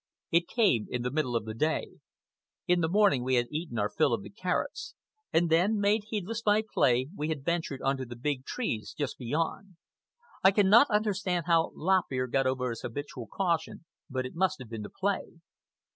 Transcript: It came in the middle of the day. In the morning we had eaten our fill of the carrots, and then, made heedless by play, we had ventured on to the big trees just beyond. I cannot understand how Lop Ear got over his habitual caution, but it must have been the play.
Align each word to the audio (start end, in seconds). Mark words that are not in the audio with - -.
It 0.31 0.47
came 0.47 0.87
in 0.89 1.03
the 1.03 1.11
middle 1.11 1.35
of 1.35 1.45
the 1.45 1.53
day. 1.53 1.99
In 2.65 2.81
the 2.81 2.89
morning 2.89 3.23
we 3.23 3.35
had 3.35 3.45
eaten 3.51 3.77
our 3.77 3.91
fill 3.91 4.13
of 4.15 4.23
the 4.23 4.31
carrots, 4.31 4.95
and 5.31 5.47
then, 5.47 5.79
made 5.79 6.05
heedless 6.07 6.41
by 6.41 6.63
play, 6.63 7.09
we 7.15 7.29
had 7.29 7.45
ventured 7.45 7.83
on 7.83 7.97
to 7.97 8.05
the 8.07 8.15
big 8.15 8.43
trees 8.43 8.95
just 8.97 9.19
beyond. 9.19 9.75
I 10.43 10.49
cannot 10.49 10.89
understand 10.89 11.45
how 11.45 11.71
Lop 11.75 12.05
Ear 12.11 12.25
got 12.25 12.47
over 12.47 12.71
his 12.71 12.81
habitual 12.81 13.27
caution, 13.27 13.85
but 14.09 14.25
it 14.25 14.33
must 14.33 14.57
have 14.57 14.69
been 14.71 14.81
the 14.81 14.89
play. 14.89 15.39